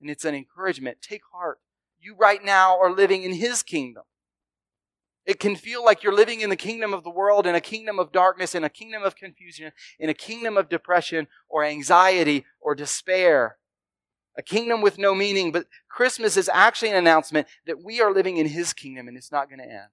[0.00, 0.98] and it's an encouragement.
[1.02, 1.58] Take heart.
[1.98, 4.04] You right now are living in His kingdom.
[5.24, 7.98] It can feel like you're living in the kingdom of the world, in a kingdom
[7.98, 12.76] of darkness, in a kingdom of confusion, in a kingdom of depression or anxiety or
[12.76, 13.56] despair.
[14.38, 18.36] A kingdom with no meaning, but Christmas is actually an announcement that we are living
[18.36, 19.88] in His kingdom and it's not going to end.